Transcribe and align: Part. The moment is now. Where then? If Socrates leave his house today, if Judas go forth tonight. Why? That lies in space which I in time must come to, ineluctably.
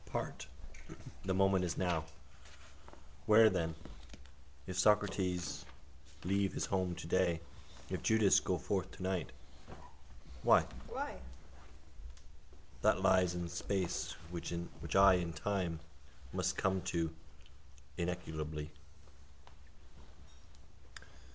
Part. 0.07 0.47
The 1.25 1.33
moment 1.35 1.63
is 1.63 1.77
now. 1.77 2.05
Where 3.27 3.51
then? 3.51 3.75
If 4.65 4.79
Socrates 4.79 5.63
leave 6.23 6.53
his 6.53 6.65
house 6.65 6.95
today, 6.99 7.39
if 7.87 8.01
Judas 8.01 8.39
go 8.39 8.57
forth 8.57 8.89
tonight. 8.89 9.29
Why? 10.41 10.65
That 12.81 13.03
lies 13.03 13.35
in 13.35 13.47
space 13.47 14.15
which 14.31 14.51
I 14.95 15.13
in 15.13 15.33
time 15.33 15.79
must 16.33 16.57
come 16.57 16.81
to, 16.93 17.13
ineluctably. 17.95 18.71